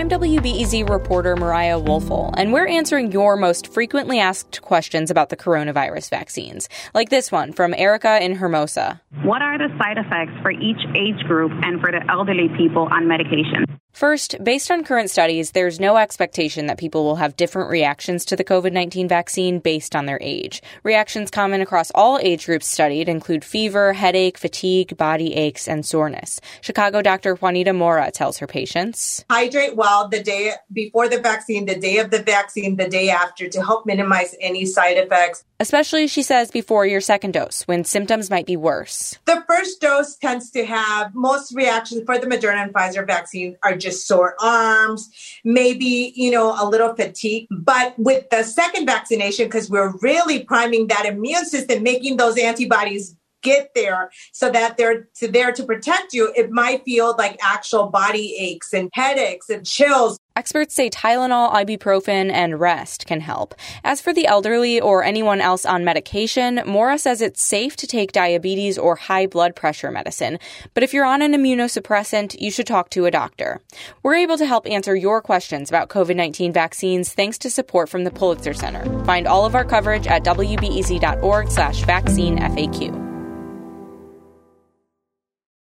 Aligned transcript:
I'm 0.00 0.08
WBEZ 0.08 0.88
reporter 0.88 1.36
Mariah 1.36 1.78
Woelfel, 1.78 2.32
and 2.38 2.54
we're 2.54 2.66
answering 2.66 3.12
your 3.12 3.36
most 3.36 3.70
frequently 3.70 4.18
asked 4.18 4.62
questions 4.62 5.10
about 5.10 5.28
the 5.28 5.36
coronavirus 5.36 6.08
vaccines, 6.08 6.70
like 6.94 7.10
this 7.10 7.30
one 7.30 7.52
from 7.52 7.74
Erica 7.74 8.18
in 8.24 8.36
Hermosa. 8.36 9.02
What 9.24 9.42
are 9.42 9.58
the 9.58 9.68
side 9.76 9.98
effects 9.98 10.32
for 10.40 10.52
each 10.52 10.80
age 10.96 11.22
group 11.26 11.52
and 11.62 11.82
for 11.82 11.92
the 11.92 12.00
elderly 12.10 12.48
people 12.56 12.88
on 12.90 13.08
medication? 13.08 13.66
First, 13.92 14.36
based 14.42 14.70
on 14.70 14.84
current 14.84 15.10
studies, 15.10 15.50
there's 15.50 15.80
no 15.80 15.96
expectation 15.96 16.66
that 16.66 16.78
people 16.78 17.04
will 17.04 17.16
have 17.16 17.36
different 17.36 17.70
reactions 17.70 18.24
to 18.26 18.36
the 18.36 18.44
COVID 18.44 18.72
19 18.72 19.08
vaccine 19.08 19.58
based 19.58 19.94
on 19.96 20.06
their 20.06 20.18
age. 20.20 20.62
Reactions 20.82 21.30
common 21.30 21.60
across 21.60 21.90
all 21.94 22.18
age 22.22 22.46
groups 22.46 22.66
studied 22.66 23.08
include 23.08 23.44
fever, 23.44 23.92
headache, 23.92 24.38
fatigue, 24.38 24.96
body 24.96 25.34
aches, 25.34 25.68
and 25.68 25.84
soreness. 25.84 26.40
Chicago 26.60 27.02
Dr. 27.02 27.34
Juanita 27.34 27.72
Mora 27.72 28.10
tells 28.10 28.38
her 28.38 28.46
patients 28.46 29.24
Hydrate 29.28 29.76
well 29.76 30.08
the 30.08 30.22
day 30.22 30.52
before 30.72 31.08
the 31.08 31.20
vaccine, 31.20 31.66
the 31.66 31.78
day 31.78 31.98
of 31.98 32.10
the 32.10 32.22
vaccine, 32.22 32.76
the 32.76 32.88
day 32.88 33.10
after 33.10 33.48
to 33.48 33.62
help 33.62 33.86
minimize 33.86 34.34
any 34.40 34.64
side 34.64 34.96
effects. 34.96 35.44
Especially, 35.58 36.06
she 36.06 36.22
says, 36.22 36.50
before 36.50 36.86
your 36.86 37.02
second 37.02 37.32
dose, 37.32 37.62
when 37.64 37.84
symptoms 37.84 38.30
might 38.30 38.46
be 38.46 38.56
worse. 38.56 39.18
The 39.26 39.44
first 39.46 39.78
dose 39.82 40.16
tends 40.16 40.50
to 40.52 40.64
have 40.64 41.14
most 41.14 41.54
reactions 41.54 42.02
for 42.06 42.18
the 42.18 42.26
Moderna 42.26 42.62
and 42.62 42.72
Pfizer 42.72 43.06
vaccine 43.06 43.58
are 43.62 43.76
just 43.80 44.06
sore 44.06 44.36
arms, 44.40 45.08
maybe, 45.44 46.12
you 46.14 46.30
know, 46.30 46.54
a 46.60 46.68
little 46.68 46.94
fatigue. 46.94 47.46
But 47.50 47.98
with 47.98 48.28
the 48.30 48.42
second 48.42 48.86
vaccination, 48.86 49.46
because 49.46 49.70
we're 49.70 49.94
really 50.00 50.44
priming 50.44 50.88
that 50.88 51.06
immune 51.06 51.44
system, 51.44 51.82
making 51.82 52.16
those 52.16 52.38
antibodies 52.38 53.16
get 53.42 53.70
there 53.74 54.10
so 54.32 54.50
that 54.50 54.76
they're 54.76 55.08
to 55.16 55.28
there 55.28 55.52
to 55.52 55.64
protect 55.64 56.12
you, 56.12 56.32
it 56.36 56.50
might 56.50 56.84
feel 56.84 57.14
like 57.16 57.38
actual 57.42 57.86
body 57.86 58.36
aches 58.38 58.72
and 58.72 58.90
headaches 58.92 59.48
and 59.48 59.66
chills. 59.66 60.18
Experts 60.40 60.74
say 60.74 60.88
Tylenol, 60.88 61.52
ibuprofen, 61.52 62.32
and 62.32 62.58
rest 62.58 63.04
can 63.04 63.20
help. 63.20 63.54
As 63.84 64.00
for 64.00 64.14
the 64.14 64.26
elderly 64.26 64.80
or 64.80 65.04
anyone 65.04 65.42
else 65.42 65.66
on 65.66 65.84
medication, 65.84 66.62
Mora 66.64 66.96
says 66.96 67.20
it's 67.20 67.42
safe 67.42 67.76
to 67.76 67.86
take 67.86 68.12
diabetes 68.12 68.78
or 68.78 68.96
high 68.96 69.26
blood 69.26 69.54
pressure 69.54 69.90
medicine. 69.90 70.38
But 70.72 70.82
if 70.82 70.94
you're 70.94 71.04
on 71.04 71.20
an 71.20 71.34
immunosuppressant, 71.34 72.40
you 72.40 72.50
should 72.50 72.66
talk 72.66 72.88
to 72.90 73.04
a 73.04 73.10
doctor. 73.10 73.60
We're 74.02 74.14
able 74.14 74.38
to 74.38 74.46
help 74.46 74.66
answer 74.66 74.96
your 74.96 75.20
questions 75.20 75.68
about 75.68 75.90
COVID 75.90 76.16
19 76.16 76.54
vaccines 76.54 77.12
thanks 77.12 77.36
to 77.36 77.50
support 77.50 77.90
from 77.90 78.04
the 78.04 78.10
Pulitzer 78.10 78.54
Center. 78.54 78.82
Find 79.04 79.26
all 79.26 79.44
of 79.44 79.54
our 79.54 79.66
coverage 79.66 80.06
at 80.06 80.24
wbez.org 80.24 81.50
slash 81.50 81.84
vaccine 81.84 82.38
FAQ. 82.38 83.09